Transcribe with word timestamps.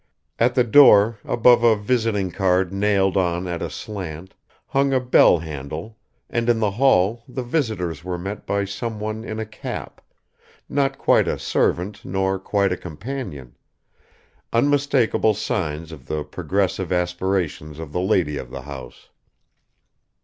At 0.39 0.55
the 0.55 0.63
door, 0.63 1.19
above 1.23 1.61
a 1.63 1.75
visiting 1.75 2.31
card 2.31 2.73
nailed 2.73 3.15
on 3.17 3.47
at 3.47 3.61
a 3.61 3.69
slant, 3.69 4.33
hung 4.65 4.93
a 4.93 4.99
bell 4.99 5.37
handle, 5.37 5.99
and 6.27 6.49
in 6.49 6.57
the 6.59 6.71
hall 6.71 7.23
the 7.27 7.43
visitors 7.43 8.03
were 8.03 8.17
met 8.17 8.47
by 8.47 8.65
someone 8.65 9.23
in 9.23 9.37
a 9.37 9.45
cap, 9.45 10.01
not 10.67 10.97
quite 10.97 11.27
a 11.27 11.37
servant 11.37 12.03
nor 12.03 12.39
quite 12.39 12.71
a 12.71 12.77
companion 12.77 13.55
unmistakable 14.51 15.35
signs 15.35 15.91
of 15.91 16.07
the 16.07 16.23
progressive 16.23 16.91
aspirations 16.91 17.77
of 17.77 17.91
the 17.91 18.01
lady 18.01 18.37
of 18.37 18.49
the 18.49 18.63
house. 18.63 19.09